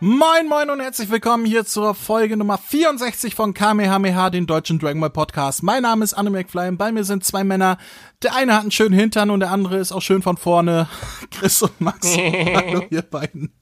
[0.00, 5.00] Moin moin und herzlich willkommen hier zur Folge Nummer 64 von Kamehameha, den deutschen Dragon
[5.00, 5.62] Ball Podcast.
[5.62, 7.78] Mein Name ist Anne McFly und bei mir sind zwei Männer.
[8.22, 10.86] Der eine hat einen schönen Hintern und der andere ist auch schön von vorne.
[11.30, 12.14] Chris und Max.
[12.14, 13.54] Hallo ihr beiden.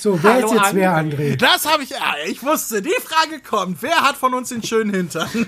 [0.00, 1.36] So, wer Hallo, ist jetzt wer, André?
[1.36, 3.82] Das habe ich, ah, ich wusste, die Frage kommt.
[3.82, 5.28] Wer hat von uns den schönen Hintern?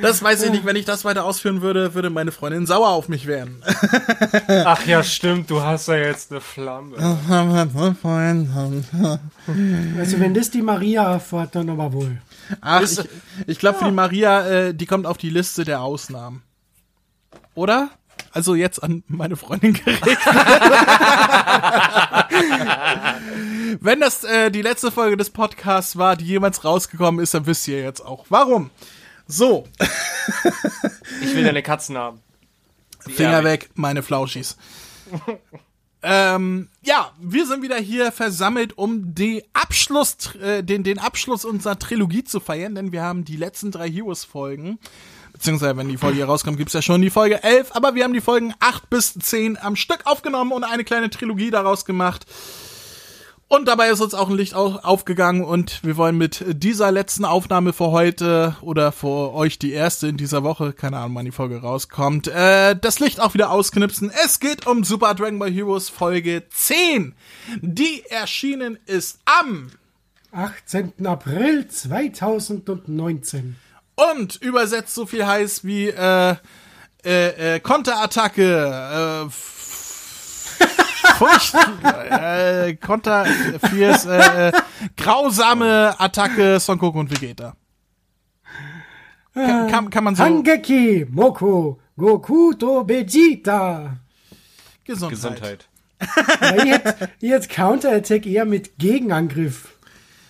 [0.00, 0.64] das weiß ich nicht.
[0.64, 3.62] Wenn ich das weiter ausführen würde, würde meine Freundin sauer auf mich werden.
[4.64, 6.96] Ach ja, stimmt, du hast ja jetzt eine Flamme.
[9.98, 12.22] Also wenn das die Maria erfährt, dann aber wohl.
[12.62, 13.00] Ach, ich,
[13.46, 16.42] ich glaube, für die Maria, äh, die kommt auf die Liste der Ausnahmen.
[17.54, 17.90] Oder?
[18.32, 20.18] Also jetzt an meine Freundin gerichtet.
[23.80, 27.68] Wenn das äh, die letzte Folge des Podcasts war, die jemals rausgekommen ist, dann wisst
[27.68, 28.70] ihr jetzt auch warum.
[29.26, 29.66] So,
[31.22, 32.20] Ich will deine Katzen haben.
[33.00, 34.56] Finger weg, meine Flauschis.
[36.02, 41.78] ähm, ja, wir sind wieder hier versammelt, um die Abschluss, äh, den, den Abschluss unserer
[41.78, 44.78] Trilogie zu feiern, denn wir haben die letzten drei Heroes-Folgen,
[45.42, 48.12] beziehungsweise wenn die Folge hier rauskommt, gibt's ja schon die Folge 11, aber wir haben
[48.12, 52.26] die Folgen 8 bis 10 am Stück aufgenommen und eine kleine Trilogie daraus gemacht.
[53.48, 57.24] Und dabei ist uns auch ein Licht au- aufgegangen und wir wollen mit dieser letzten
[57.26, 61.32] Aufnahme für heute oder für euch die erste in dieser Woche, keine Ahnung, wann die
[61.32, 64.10] Folge rauskommt, äh, das Licht auch wieder ausknipsen.
[64.24, 67.14] Es geht um Super Dragon Ball Heroes Folge 10,
[67.60, 69.70] die erschienen ist am
[70.30, 70.92] 18.
[71.04, 73.56] April 2019.
[74.10, 76.36] und übersetzt so viel heißt wie äh,
[77.04, 79.30] äh, äh, Konterattacke, äh,
[81.18, 81.54] Furcht,
[81.84, 83.26] äh, Konter,
[83.70, 84.52] Fierce, äh, äh,
[84.96, 87.56] grausame Attacke Son Goku und Vegeta.
[89.34, 93.96] Kann, kann, kann man so Hangeki, Moko, Goku to Vegeta.
[94.84, 95.18] Gesundheit.
[95.18, 95.68] Gesundheit.
[96.66, 99.71] Jetzt, jetzt Counterattack eher mit Gegenangriff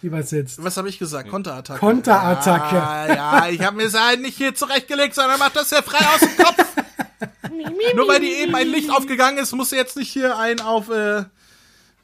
[0.05, 0.63] übersetzt.
[0.63, 1.29] Was habe ich gesagt?
[1.29, 1.81] Konterattacke.
[1.81, 2.77] Konterattacke.
[2.77, 6.05] Ja, ja, ich habe mir das halt nicht hier zurechtgelegt, sondern macht das ja frei
[6.15, 6.65] aus dem Kopf.
[7.95, 10.91] Nur weil die eben ein Licht aufgegangen ist, musst du jetzt nicht hier ein auf,
[10.91, 11.25] äh,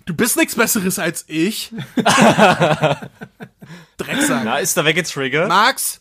[0.06, 1.72] du bist nichts Besseres als ich.
[3.96, 4.42] Drecksack.
[4.44, 5.48] Na, ist da weggetriggert?
[5.48, 6.00] Max,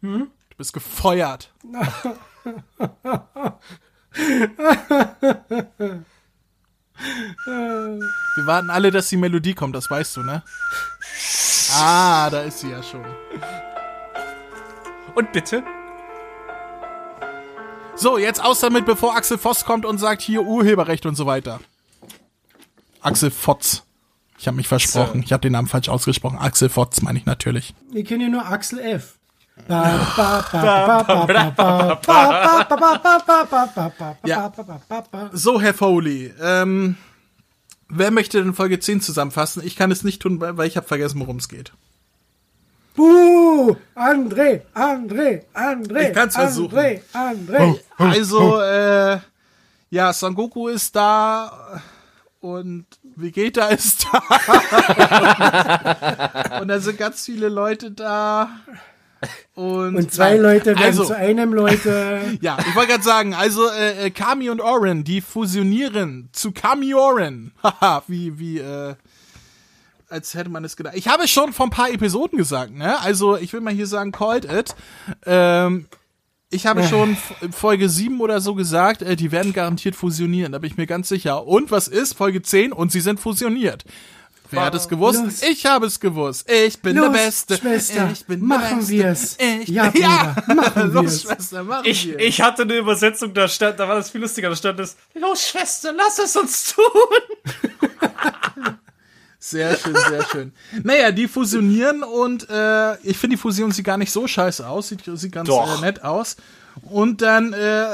[0.00, 1.52] du bist gefeuert.
[7.46, 10.42] Wir warten alle, dass die Melodie kommt, das weißt du, ne?
[11.74, 13.04] Ah, da ist sie ja schon.
[15.14, 15.62] Und bitte?
[17.96, 21.60] So, jetzt aus damit, bevor Axel Voss kommt und sagt hier Urheberrecht und so weiter.
[23.00, 23.84] Axel Fotz.
[24.38, 25.22] Ich habe mich versprochen.
[25.22, 26.38] Ich habe den Namen falsch ausgesprochen.
[26.38, 27.74] Axel Fotz meine ich natürlich.
[27.90, 29.14] Wir kennen ja nur Axel F.
[34.24, 34.52] Ja.
[35.32, 36.96] So, Herr Foley, ähm,
[37.88, 39.62] wer möchte denn Folge 10 zusammenfassen?
[39.64, 41.72] Ich kann es nicht tun, weil ich habe vergessen, worum es geht.
[42.94, 43.76] Buh!
[43.94, 46.08] André, André, André.
[46.08, 46.76] Ich kann's versuchen.
[46.78, 47.78] André, André.
[47.98, 48.60] Also, oh.
[48.60, 49.18] äh,
[49.90, 51.80] ja, Son Goku ist da
[52.40, 52.86] und
[53.16, 54.22] Vegeta ist da.
[56.60, 58.50] und da sind ganz viele Leute da.
[59.54, 62.20] Und, Und zwei Nein, Leute werden also, zu einem Leute.
[62.40, 66.94] Ja, ich wollte gerade sagen, also äh, äh, Kami und Oren, die fusionieren zu Kami
[66.94, 67.52] Oren.
[67.62, 68.94] Haha, wie, wie, äh,
[70.08, 70.94] als hätte man es gedacht.
[70.96, 73.00] Ich habe es schon vor ein paar Episoden gesagt, ne?
[73.00, 74.74] Also ich will mal hier sagen, called it.
[75.24, 75.86] Ähm,
[76.48, 77.16] ich habe schon
[77.50, 81.08] Folge 7 oder so gesagt, äh, die werden garantiert fusionieren, da bin ich mir ganz
[81.08, 81.46] sicher.
[81.46, 82.14] Und was ist?
[82.14, 83.84] Folge 10 und sie sind fusioniert.
[84.50, 85.22] Wer hat es gewusst?
[85.22, 85.42] Los.
[85.42, 86.50] Ich habe es gewusst.
[86.50, 87.56] Ich bin Los, der Beste.
[87.56, 88.92] Schwester, ich bin machen der Beste.
[88.92, 89.36] wir's.
[89.62, 91.22] Ich Ja, Bruder, machen Los, wir's.
[91.22, 92.16] Schwester, machen Ich, wir's.
[92.22, 95.48] ich hatte eine Übersetzung, da stand, da war das viel lustiger, da stand es, los
[95.48, 96.82] Schwester, lass es uns tun.
[99.38, 100.52] Sehr schön, sehr schön.
[100.82, 104.88] Naja, die fusionieren und äh, ich finde, die Fusion sieht gar nicht so scheiße aus.
[104.88, 106.34] Sieht, sieht ganz äh, nett aus.
[106.82, 107.86] Und dann äh,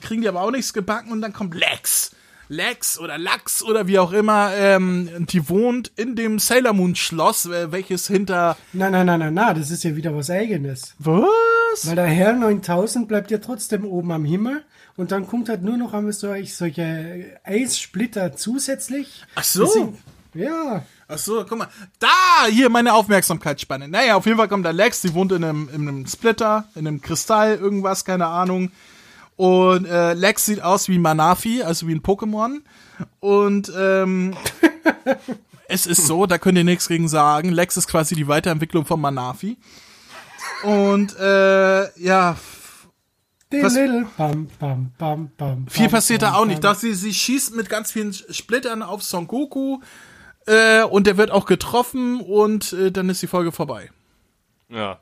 [0.00, 2.10] kriegen die aber auch nichts gebacken und dann kommt Lex.
[2.48, 7.46] Lex oder Lachs oder wie auch immer, ähm, die wohnt in dem Sailor Moon Schloss,
[7.46, 10.94] äh, welches hinter Na, na, na, na, na, das ist ja wieder was Eigenes.
[10.98, 11.86] was?
[11.86, 14.64] Weil der Herr 9000 bleibt ja trotzdem oben am Himmel
[14.96, 19.24] und dann kommt halt nur noch einmal solch, solche Eissplitter zusätzlich.
[19.34, 19.64] Ach so.
[19.64, 19.98] Deswegen-
[20.34, 21.68] Ja, Ach so, guck mal.
[21.98, 22.08] Da,
[22.50, 23.88] hier meine Aufmerksamkeitsspanne.
[23.88, 26.86] Naja, auf jeden Fall kommt da Lex, die wohnt in einem, in einem Splitter, in
[26.86, 28.70] einem Kristall, irgendwas, keine Ahnung.
[29.38, 32.58] Und äh, Lex sieht aus wie Manafi, also wie ein Pokémon.
[33.20, 34.36] Und ähm,
[35.68, 37.50] es ist so, da könnt ihr nichts gegen sagen.
[37.50, 39.56] Lex ist quasi die Weiterentwicklung von Manafi.
[40.64, 42.36] Und äh, ja,
[43.50, 45.66] Was- Little Bam, Bam, Bam, Bam.
[45.68, 46.64] Viel bam, passiert da auch nicht.
[46.64, 49.78] Doch sie, sie schießt mit ganz vielen Splittern auf Son Goku
[50.46, 53.88] äh, und der wird auch getroffen und äh, dann ist die Folge vorbei.
[54.68, 54.98] Ja.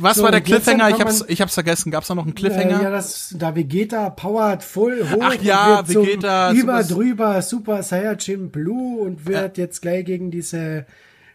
[0.00, 0.90] Was So, war der Cliffhanger?
[0.90, 1.90] Ich hab's, ich hab's vergessen.
[1.90, 2.82] Gab's da noch einen Äh, Cliffhanger?
[2.82, 5.20] ja, das, da Vegeta powert voll hoch.
[5.22, 10.86] Ach ja, Vegeta, Über Super- drüber Super Saiyajin Blue und wird jetzt gleich gegen diese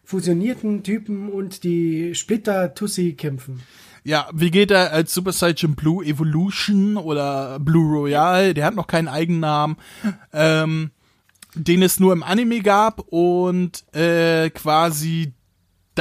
[0.04, 3.62] fusionierten Typen und die Splitter Tussi kämpfen.
[4.04, 9.78] Ja, Vegeta als Super Saiyan Blue Evolution oder Blue Royale, der hat noch keinen Eigennamen,
[10.34, 10.90] ähm,
[11.54, 15.34] den es nur im Anime gab und äh, quasi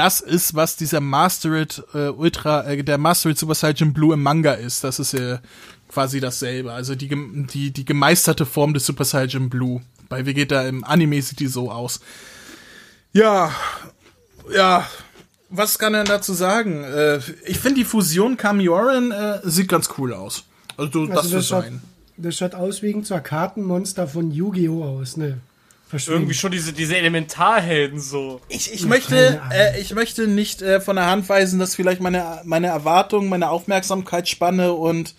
[0.01, 4.55] das ist, was dieser Mastered äh, Ultra, äh, der Mastered Super Saiyan Blue im Manga
[4.55, 4.83] ist.
[4.83, 5.41] Das ist ja
[5.89, 6.73] quasi dasselbe.
[6.73, 7.11] Also die,
[7.53, 9.83] die, die gemeisterte Form des Super Saiyan Blue.
[10.09, 12.01] Bei Vegeta im Anime sieht die so aus.
[13.13, 13.55] Ja,
[14.55, 14.89] ja,
[15.51, 16.83] was kann er dazu sagen?
[16.83, 20.45] Äh, ich finde die Fusion Kamioran äh, sieht ganz cool aus.
[20.79, 21.83] Also, das Also das schaut, sein.
[22.17, 24.83] das schaut aus wie ein Kartenmonster von Yu-Gi-Oh!
[24.83, 25.41] aus, ne?
[25.93, 28.41] Irgendwie schon diese, diese Elementarhelden so.
[28.49, 32.41] Ich, ich möchte, äh, ich möchte nicht äh, von der Hand weisen, dass vielleicht meine,
[32.45, 35.15] meine Erwartung, meine Aufmerksamkeitsspanne und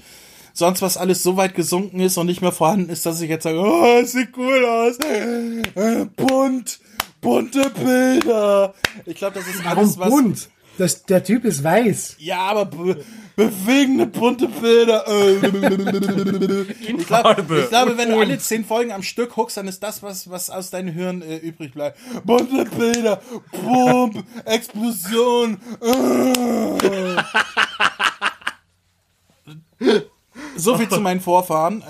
[0.54, 3.44] sonst was alles so weit gesunken ist und nicht mehr vorhanden ist, dass ich jetzt
[3.44, 4.98] sage, oh, es sieht cool aus.
[5.00, 6.80] Äh, bunt,
[7.20, 8.74] bunte Bilder.
[9.06, 10.10] Ich glaube, das ist alles, was.
[10.10, 10.50] bunt?
[10.78, 12.18] Das, der Typ ist weiß.
[12.20, 13.04] Ja, aber be
[13.36, 15.08] bewegende bunte Bilder.
[15.08, 15.36] Äh,
[16.82, 20.04] ich, glaub, ich glaube, wenn du alle zehn Folgen am Stück guckst, dann ist das,
[20.04, 21.98] was, was aus deinem Hirn äh, übrig bleibt.
[22.26, 23.22] Bunte Bilder,
[23.52, 25.60] Pump, Explosion.
[25.82, 27.24] Äh.
[30.56, 31.84] So viel zu meinen Vorfahren.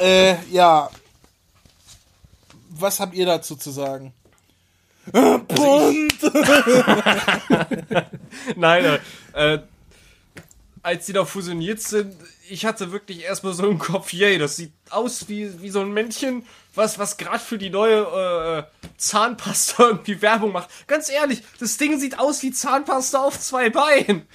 [0.32, 0.88] äh, ja.
[2.70, 4.12] Was habt ihr dazu zu sagen?
[5.12, 6.22] Äh, Bunt!
[8.56, 8.98] Nein,
[9.32, 9.58] äh,
[10.82, 12.14] als die da fusioniert sind,
[12.48, 15.92] ich hatte wirklich erstmal so im Kopf, yay, das sieht aus wie, wie so ein
[15.92, 18.64] Männchen, was, was gerade für die neue äh,
[18.98, 20.68] Zahnpasta irgendwie Werbung macht.
[20.86, 24.26] Ganz ehrlich, das Ding sieht aus wie Zahnpasta auf zwei Beinen.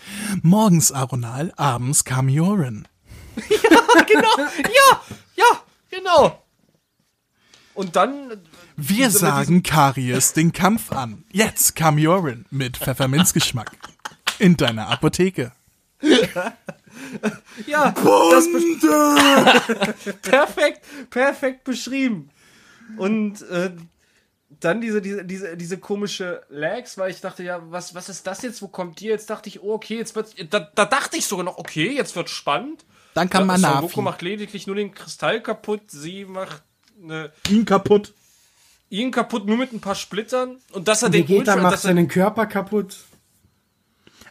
[0.42, 2.88] Morgens Aronal, abends Kamioran.
[4.08, 5.02] genau, ja,
[5.36, 6.44] ja, genau.
[7.80, 8.42] Und dann,
[8.76, 11.24] Wir sagen Karies den Kampf an.
[11.32, 13.72] Jetzt Kamioran mit Pfefferminzgeschmack.
[14.38, 15.54] In deiner Apotheke.
[17.68, 22.32] ja, das be- perfekt, perfekt beschrieben.
[22.98, 23.72] Und äh,
[24.60, 28.42] dann diese, diese, diese, diese komische Lags, weil ich dachte, ja, was, was ist das
[28.42, 28.62] jetzt?
[28.62, 29.06] Wo kommt die?
[29.06, 32.14] Jetzt dachte ich, oh, okay, jetzt wird da, da dachte ich sogar noch, okay, jetzt
[32.18, 32.84] wird spannend.
[33.14, 33.88] Dann kann man Navi.
[33.88, 36.62] Goku macht lediglich nur den Kristall kaputt, sie macht
[37.04, 38.14] eine, ihn kaputt.
[38.90, 42.08] ihn kaputt nur mit ein paar Splittern und dass er den Vegeta Ultra- macht seinen
[42.08, 42.98] Körper kaputt.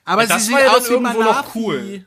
[0.04, 2.06] Aber Ja, das sie war ja dann irgendwo noch cool.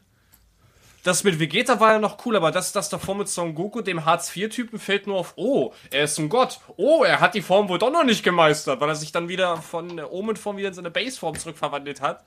[1.03, 4.05] Das mit Vegeta war ja noch cool, aber das, das davor mit Son Goku, dem
[4.05, 6.59] Hartz-IV-Typen, fällt nur auf, oh, er ist ein Gott.
[6.77, 9.57] Oh, er hat die Form wohl doch noch nicht gemeistert, weil er sich dann wieder
[9.57, 12.23] von der Omen-Form wieder in seine Base-Form zurückverwandelt hat.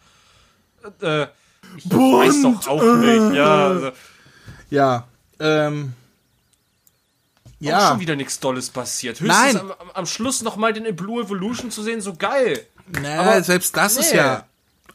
[1.01, 1.27] Äh,
[1.77, 3.67] ich weiß doch auch nicht, ja.
[3.69, 3.93] Also,
[4.71, 5.07] Ja.
[5.39, 5.93] Ähm.
[7.67, 7.89] Auch Ja.
[7.91, 9.21] schon wieder nichts Dolles passiert.
[9.21, 9.57] Höchstens Nein.
[9.57, 12.61] am, am, Schluss nochmal den Blue Evolution zu sehen, so geil.
[13.01, 14.19] Naja, Aber- selbst das ist nee.
[14.19, 14.37] ja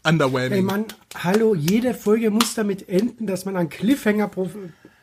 [0.03, 0.63] Ey underwhelming.
[0.65, 0.85] Mann,
[1.23, 4.49] hallo, jede Folge muss damit enden, dass man einen Cliffhanger pro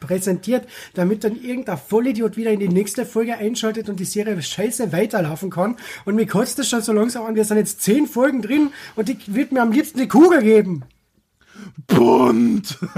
[0.01, 4.93] präsentiert, damit dann irgendein Vollidiot wieder in die nächste Folge einschaltet und die Serie scheiße
[4.93, 5.77] weiterlaufen kann.
[6.05, 9.09] Und mir kotzt das schon so langsam an, wir sind jetzt zehn Folgen drin und
[9.09, 10.85] ich würde mir am liebsten die Kugel geben.
[11.87, 12.79] bunt.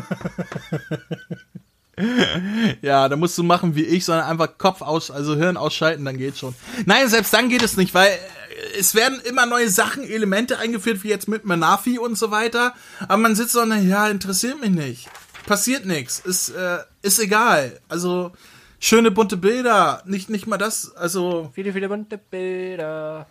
[2.83, 6.19] ja, da musst du machen wie ich, sondern einfach Kopf aus, also Hirn ausschalten, dann
[6.19, 6.55] geht's schon.
[6.87, 11.03] Nein, selbst dann geht es nicht, weil äh, es werden immer neue Sachen, Elemente eingeführt,
[11.05, 12.75] wie jetzt mit Manafi und so weiter.
[13.03, 15.09] Aber man sitzt so, na ja, interessiert mich nicht.
[15.47, 16.21] Passiert nichts.
[16.21, 17.81] Ist, äh, ist egal.
[17.89, 18.33] Also,
[18.81, 20.03] schöne bunte Bilder.
[20.05, 23.27] Nicht, nicht mal das, also, Viele, viele bunte Bilder.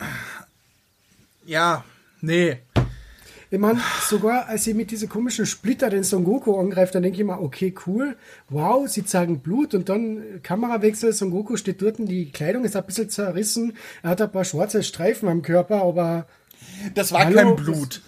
[1.46, 1.84] ja,
[2.22, 2.60] nee.
[3.50, 7.20] Ich meine, sogar als sie mit dieser komischen Splitter den Son Goku angreift, dann denke
[7.20, 8.18] ich mir, okay, cool,
[8.50, 12.86] wow, sie zeigen Blut und dann Kamerawechsel, Son Goku steht dort, die Kleidung ist ein
[12.86, 13.74] bisschen zerrissen,
[14.04, 16.28] er hat ein paar schwarze Streifen am Körper, aber
[16.94, 17.36] Das war Hallo?
[17.36, 18.02] kein Blut.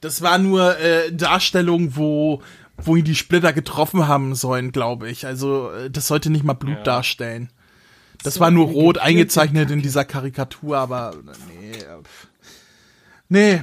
[0.00, 2.40] Das war nur äh, Darstellung, wo
[2.80, 5.26] wo ihn die Splitter getroffen haben sollen, glaube ich.
[5.26, 7.50] Also äh, das sollte nicht mal Blut darstellen.
[8.22, 11.14] Das So war nur rot eingezeichnet in dieser Karikatur, aber
[11.48, 11.72] nee.
[11.72, 12.28] äh, pf.
[13.28, 13.60] Nee.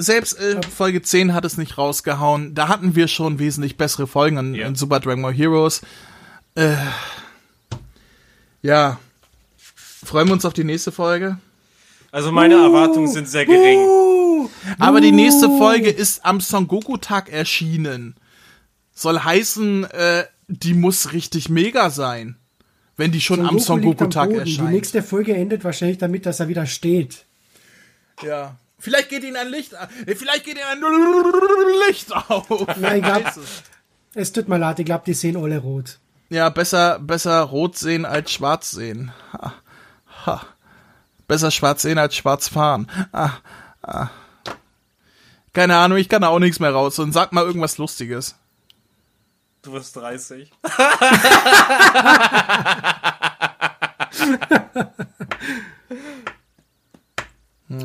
[0.00, 2.54] Selbst äh, Folge 10 hat es nicht rausgehauen.
[2.54, 4.66] Da hatten wir schon wesentlich bessere Folgen an, Ja.
[4.66, 5.82] an Super Dragon Ball Heroes.
[6.54, 6.76] Äh,
[8.62, 8.98] ja.
[9.56, 11.38] Freuen wir uns auf die nächste Folge.
[12.12, 13.80] Also meine Erwartungen sind sehr gering.
[13.80, 18.14] Uh, Aber die nächste Folge ist am Son Goku Tag erschienen.
[18.94, 22.36] soll heißen, äh, die muss richtig mega sein.
[22.96, 24.40] Wenn die schon am Son am Goku-Tag Boden.
[24.40, 24.68] erscheint.
[24.70, 27.26] Die nächste Folge endet wahrscheinlich damit, dass er wieder steht.
[28.24, 28.56] Ja.
[28.78, 29.88] Vielleicht geht ihnen ein Licht auf.
[30.06, 30.80] Vielleicht geht ihnen ein
[31.88, 32.48] Licht auf.
[32.76, 33.24] Nein, ich glaub,
[34.14, 35.98] es tut mir leid, ich glaube, die sehen alle rot.
[36.30, 39.12] Ja, besser, besser rot sehen als schwarz sehen.
[39.32, 39.54] Ha.
[40.26, 40.42] Ha.
[41.26, 42.90] Besser schwarz sehen als schwarz fahren.
[43.12, 43.32] Ah.
[43.82, 44.08] Ah.
[45.52, 46.98] Keine Ahnung, ich kann da auch nichts mehr raus.
[46.98, 48.36] Und sag mal irgendwas Lustiges.
[49.62, 50.52] Du wirst 30.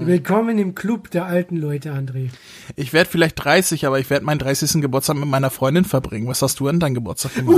[0.04, 0.08] Hm.
[0.08, 2.30] Willkommen im Club der alten Leute, André.
[2.76, 4.82] Ich werde vielleicht 30, aber ich werde meinen 30.
[4.82, 6.28] Geburtstag mit meiner Freundin verbringen.
[6.28, 7.56] Was hast du an deinem Geburtstag gemacht?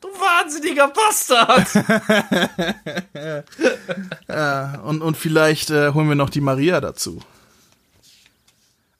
[0.00, 1.66] Du wahnsinniger Bastard!
[4.84, 7.20] Und, und vielleicht äh, holen wir noch die Maria dazu.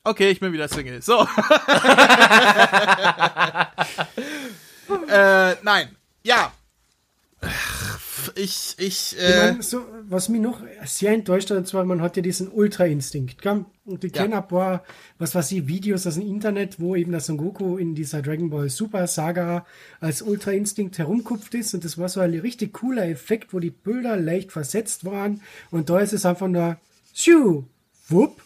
[0.02, 1.00] Okay, ich bin wieder Single.
[1.02, 1.20] So.
[5.08, 5.94] äh, nein.
[6.24, 6.52] Ja.
[8.34, 12.00] Ich, ich, Ich äh, mein, so, was mich noch sehr enttäuscht hat, und zwar, man
[12.02, 13.40] hat ja diesen Ultra-Instinkt.
[13.42, 13.64] gell?
[13.84, 14.22] Und ich Ja.
[14.22, 14.84] kenne ein paar,
[15.18, 18.50] was weiß ich, Videos aus dem Internet, wo eben der Son Goku in dieser Dragon
[18.50, 19.64] Ball Super Saga
[20.00, 21.74] als Ultra-Instinkt herumkupft ist.
[21.74, 25.40] Und das war so ein richtig cooler Effekt, wo die Bilder leicht versetzt waren.
[25.70, 26.78] Und da ist es einfach nur,
[27.14, 27.64] schu,
[28.08, 28.42] wupp,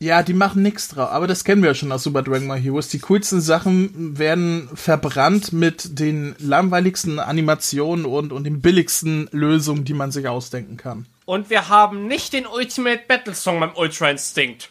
[0.00, 1.10] ja, die machen nichts drauf.
[1.10, 2.88] Aber das kennen wir ja schon aus Super Dragon Ball Heroes.
[2.88, 9.94] Die coolsten Sachen werden verbrannt mit den langweiligsten Animationen und, und den billigsten Lösungen, die
[9.94, 11.06] man sich ausdenken kann.
[11.24, 14.70] Und wir haben nicht den Ultimate Battle Song beim Ultra Instinct.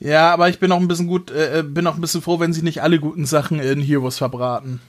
[0.00, 2.52] Ja, aber ich bin auch ein bisschen gut, äh, bin auch ein bisschen froh, wenn
[2.52, 4.80] sie nicht alle guten Sachen in Heroes verbraten.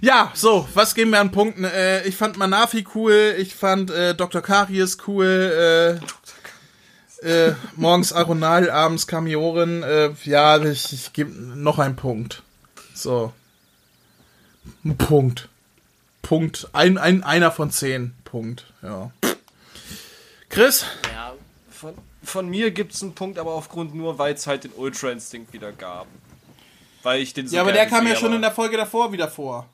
[0.00, 1.64] Ja, so, was geben wir an Punkten?
[1.64, 4.42] Äh, ich fand Manafi cool, ich fand äh, Dr.
[4.42, 6.06] Karies cool, äh,
[7.22, 12.42] äh, morgens Aronal, abends Kamioren, äh, ja, ich, ich gebe noch einen Punkt.
[12.94, 13.32] So.
[14.84, 15.48] Ein Punkt.
[16.22, 16.68] Punkt.
[16.72, 18.14] Ein, ein, einer von zehn.
[18.24, 19.10] Punkt, ja.
[20.50, 20.84] Chris?
[21.12, 21.34] Ja,
[21.70, 25.52] von, von mir gibt's einen Punkt, aber aufgrund nur, weil es halt den Ultra Instinct
[25.52, 26.06] wieder gab.
[27.02, 29.28] Weil ich den so Ja, aber der kam ja schon in der Folge davor wieder
[29.28, 29.68] vor.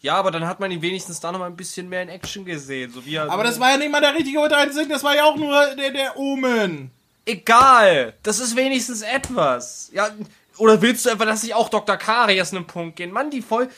[0.00, 2.44] Ja, aber dann hat man ihn wenigstens da noch mal ein bisschen mehr in Action
[2.44, 2.92] gesehen.
[2.92, 5.24] So wie er, Aber das war ja nicht mal der richtige Instinct, das war ja
[5.24, 6.90] auch nur der, der Omen.
[7.24, 9.90] Egal, das ist wenigstens etwas.
[9.92, 10.10] Ja,
[10.58, 11.96] oder willst du einfach, dass ich auch Dr.
[11.96, 13.10] Karias einen Punkt gehen?
[13.10, 13.68] Mann, die voll.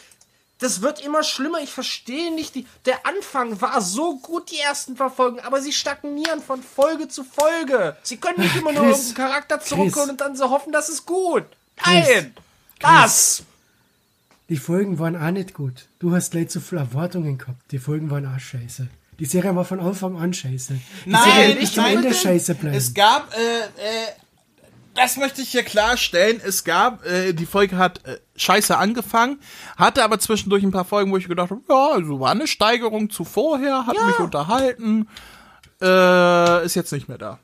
[0.58, 1.60] Das wird immer schlimmer.
[1.60, 2.54] Ich verstehe nicht.
[2.56, 7.08] Die, der Anfang war so gut, die ersten paar Folgen, aber sie stagnieren von Folge
[7.08, 7.96] zu Folge.
[8.02, 9.68] Sie können nicht immer nur Chris, irgendeinen Charakter Chris.
[9.68, 11.44] zurückholen und dann so hoffen, das ist gut.
[11.86, 12.34] Nein!
[12.80, 13.44] Das!
[14.48, 15.88] Die Folgen waren auch nicht gut.
[15.98, 17.70] Du hast gleich zu viele Erwartungen gehabt.
[17.70, 18.88] Die Folgen waren auch scheiße.
[19.18, 20.78] Die Serie war von Anfang an scheiße.
[21.04, 22.76] Die Serie wird bis zum Ende scheiße bleiben.
[22.76, 24.08] Es gab, äh, äh,
[24.94, 29.38] das möchte ich hier klarstellen, es gab, äh, die Folge hat äh, scheiße angefangen,
[29.76, 33.10] hatte aber zwischendurch ein paar Folgen, wo ich gedacht habe, ja, also war eine Steigerung
[33.10, 35.08] zu vorher, hat mich unterhalten,
[35.82, 37.38] äh, ist jetzt nicht mehr da.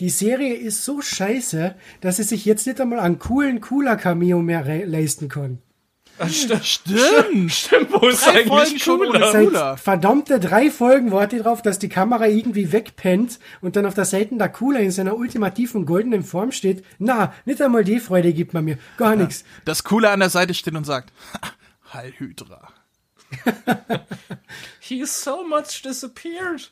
[0.00, 4.40] Die Serie ist so scheiße, dass sie sich jetzt nicht einmal einen coolen, cooler Cameo
[4.40, 5.58] mehr leisten kann.
[6.62, 7.52] Stimmt!
[7.52, 9.30] Stimmt, wo ist Drei eigentlich Folgen schon cooler?
[9.34, 9.76] ohne Cooler.
[9.76, 14.36] verdammte drei Folgen warte drauf, dass die Kamera irgendwie wegpennt und dann auf der Seite
[14.36, 16.84] der Cooler in seiner ultimativen goldenen Form steht.
[16.98, 18.78] Na, nicht einmal die Freude gibt man mir.
[18.96, 19.44] Gar nichts.
[19.64, 21.12] Das Coole an der Seite steht und sagt,
[21.92, 22.68] Heil Hydra.
[24.80, 26.70] He so much disappeared.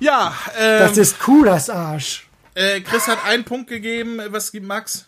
[0.00, 2.26] Ja, äh, Das ist cool, das Arsch.
[2.54, 5.06] äh, Chris hat einen Punkt gegeben, was gibt Max?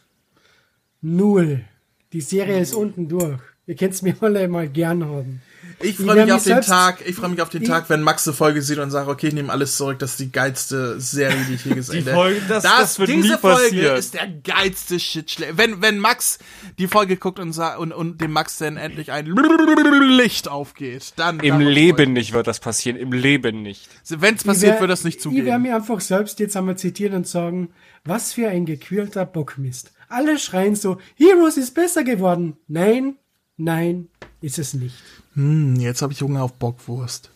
[1.01, 1.65] Null.
[2.13, 3.39] Die Serie ist unten durch.
[3.67, 5.43] Ihr könnt's mir alle mal gern haben.
[5.81, 8.35] Ich freue mich auf den Tag, ich freue mich auf den Tag, wenn Max eine
[8.35, 11.55] Folge sieht und sagt, okay, ich nehme alles zurück, das ist die geilste Serie, die
[11.55, 12.17] ich je gesehen Die habe.
[12.17, 13.97] Folge- das- das wird diese nie Folge passieren.
[13.99, 15.37] ist der geilste Shit.
[15.53, 16.39] Wenn, wenn Max
[16.79, 21.41] die Folge guckt und, und, und dem Max dann endlich ein Licht aufgeht, dann.
[21.41, 22.97] Im Leben nicht wird das passieren.
[22.97, 23.89] Im Leben nicht.
[24.09, 25.63] Wenn es Ich passiert, wär- wird das nicht Ich werde zugeben.
[25.63, 27.69] mir einfach selbst jetzt einmal zitieren und sagen,
[28.05, 29.93] was für ein gequälter Bockmist.
[30.09, 32.57] Alle schreien so, Heroes ist besser geworden.
[32.69, 33.17] Nein,
[33.57, 34.09] nein,
[34.41, 34.97] ist es nicht.
[35.35, 37.31] Hm, jetzt habe ich Hunger auf Bockwurst.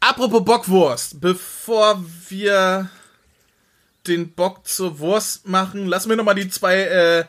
[0.00, 2.88] Apropos Bockwurst, bevor wir
[4.06, 7.24] den Bock zur Wurst machen, lassen wir noch mal die zwei äh,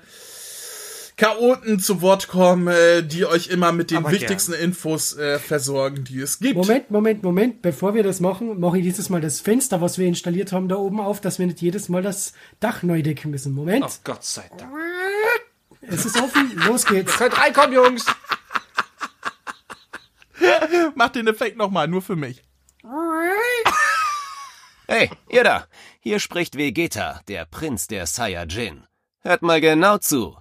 [1.21, 6.03] Chaoten zu Wort kommen, äh, die euch immer mit den Aber wichtigsten Infos äh, versorgen,
[6.03, 6.55] die es gibt.
[6.55, 7.61] Moment, Moment, Moment.
[7.61, 10.77] Bevor wir das machen, mache ich dieses Mal das Fenster, was wir installiert haben, da
[10.77, 13.53] oben auf, dass wir nicht jedes Mal das Dach neu decken müssen.
[13.53, 14.71] Moment, Ach Gott sei Dank.
[15.81, 17.15] es ist offen, los geht's.
[17.15, 18.03] Könnt reinkommen, Jungs.
[20.95, 22.41] Mach den Effekt noch mal, nur für mich.
[24.87, 25.67] Hey, ihr da!
[25.99, 28.87] Hier spricht Vegeta, der Prinz der Saiyajin.
[29.19, 30.40] Hört mal genau zu.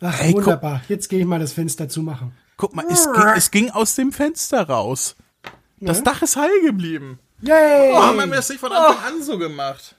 [0.00, 0.82] Ach, Ey, guck- wunderbar.
[0.88, 2.32] Jetzt gehe ich mal das Fenster zumachen.
[2.56, 5.16] Guck mal, es ging, es ging aus dem Fenster raus.
[5.80, 7.18] Das Dach ist heil geblieben.
[7.40, 7.92] Yay!
[7.92, 9.94] Oh, haben wir das nicht von Anfang an so gemacht?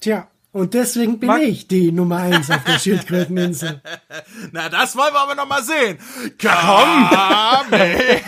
[0.00, 3.80] Tja, und deswegen bin ich die Nummer eins auf der Schildkröteninsel.
[4.52, 5.98] Na, das wollen wir aber noch mal sehen.
[6.36, 8.20] Kame.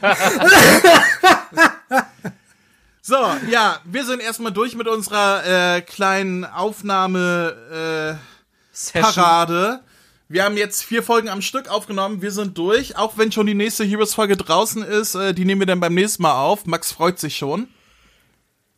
[3.02, 3.16] so,
[3.50, 8.31] ja, wir sind erstmal durch mit unserer äh, kleinen Aufnahme äh,
[8.92, 9.80] Parade.
[10.28, 12.22] Wir haben jetzt vier Folgen am Stück aufgenommen.
[12.22, 12.96] Wir sind durch.
[12.96, 16.22] Auch wenn schon die nächste Heroes-Folge draußen ist, äh, die nehmen wir dann beim nächsten
[16.22, 16.64] Mal auf.
[16.64, 17.68] Max freut sich schon.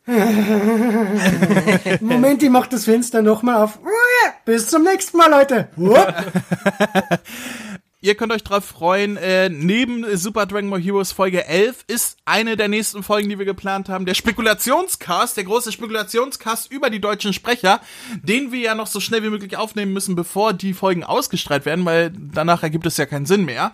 [2.01, 3.79] Moment, ich mach das Fenster nochmal auf.
[4.43, 5.69] Bis zum nächsten Mal, Leute.
[8.05, 9.17] Ihr könnt euch drauf freuen.
[9.17, 13.47] Äh, neben Super Dragon Ball Heroes Folge 11 ist eine der nächsten Folgen, die wir
[13.47, 17.81] geplant haben, der Spekulationscast, der große Spekulationscast über die deutschen Sprecher,
[18.21, 21.83] den wir ja noch so schnell wie möglich aufnehmen müssen, bevor die Folgen ausgestrahlt werden,
[21.83, 23.71] weil danach ergibt es ja keinen Sinn mehr.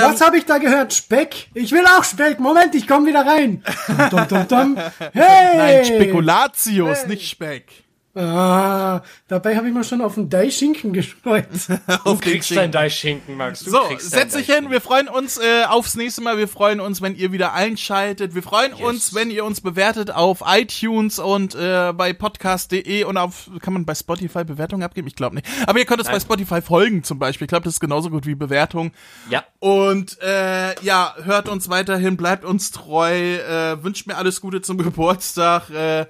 [0.00, 0.94] Was habe ich da gehört?
[0.94, 1.48] Speck?
[1.52, 2.40] Ich will auch Speck.
[2.40, 3.62] Moment, ich komme wieder rein.
[4.08, 4.78] Dum, dum, dum.
[5.12, 5.56] Hey!
[5.58, 7.83] Nein, Spekulatius, nicht Speck.
[8.14, 11.48] Ah, dabei habe ich mal schon auf den Deischinken gestreut.
[12.04, 13.64] Auf den Kriegst dein Deichschinken, Max.
[13.64, 14.70] Du So, setz dich hin.
[14.70, 16.38] Wir freuen uns äh, aufs nächste Mal.
[16.38, 18.34] Wir freuen uns, wenn ihr wieder einschaltet.
[18.36, 23.50] Wir freuen uns, wenn ihr uns bewertet auf iTunes und äh, bei podcast.de und auf,
[23.60, 25.08] kann man bei Spotify Bewertungen abgeben?
[25.08, 25.48] Ich glaube nicht.
[25.66, 27.46] Aber ihr könnt es bei Spotify folgen zum Beispiel.
[27.46, 28.92] Ich glaube, das ist genauso gut wie Bewertung.
[29.28, 29.44] Ja.
[29.58, 34.78] Und äh, ja, hört uns weiterhin, bleibt uns treu, äh, wünscht mir alles Gute zum
[34.78, 35.70] Geburtstag.
[35.70, 36.06] Äh,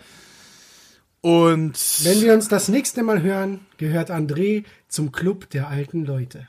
[1.25, 1.73] und
[2.05, 6.49] Wenn wir uns das nächste Mal hören, gehört André zum Club der alten Leute.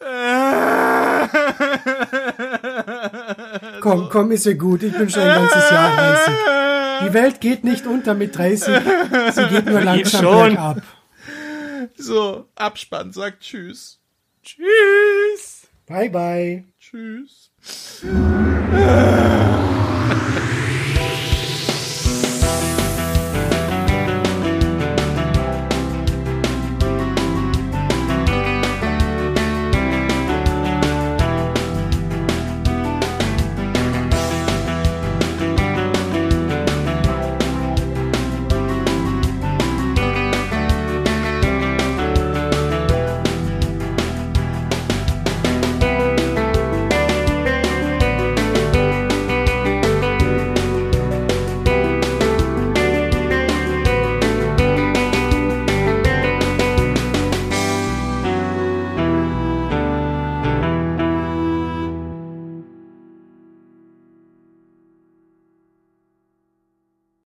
[3.82, 4.82] Komm, komm, ist ja gut.
[4.82, 6.34] Ich bin schon ein ganzes Jahr 30.
[7.04, 8.82] Die Welt geht nicht unter mit 30.
[9.34, 10.54] Sie geht nur langsam schon.
[10.54, 10.80] bergab.
[11.96, 13.98] so, Abspann sagt Tschüss.
[14.42, 15.66] Tschüss.
[15.86, 16.64] Bye, bye.
[16.80, 17.50] Tschüss.